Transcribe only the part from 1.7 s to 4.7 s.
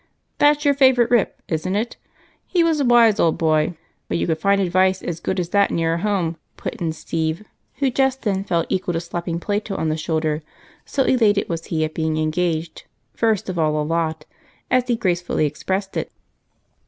it? He was a wise old boy, but you could find